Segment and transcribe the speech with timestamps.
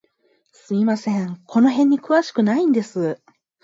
[0.51, 3.21] すみません、この辺に詳しくないんです。